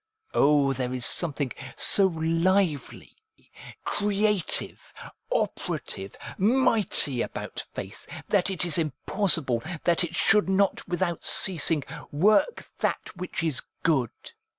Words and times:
Oh, 0.33 0.73
there 0.73 0.95
is 0.95 1.05
something 1.05 1.53
so 1.75 2.07
lively, 2.07 3.15
creative, 3.85 4.91
operative, 5.31 6.15
mighty 6.39 7.21
about 7.21 7.63
faith, 7.75 8.07
that 8.27 8.49
it 8.49 8.65
is 8.65 8.79
impossible 8.79 9.61
that 9.83 10.03
it 10.03 10.15
should 10.15 10.49
not 10.49 10.87
without 10.87 11.23
ceasing 11.23 11.83
work 12.11 12.67
that 12.79 13.15
which 13.15 13.43
is 13.43 13.61
good. 13.83 14.09